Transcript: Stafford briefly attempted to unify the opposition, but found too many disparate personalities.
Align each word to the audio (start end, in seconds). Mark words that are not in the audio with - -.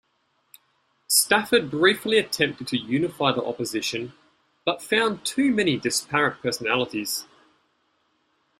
Stafford 1.05 1.69
briefly 1.69 2.17
attempted 2.17 2.65
to 2.69 2.75
unify 2.75 3.31
the 3.33 3.43
opposition, 3.45 4.13
but 4.65 4.81
found 4.81 5.23
too 5.23 5.53
many 5.53 5.77
disparate 5.77 6.41
personalities. 6.41 7.27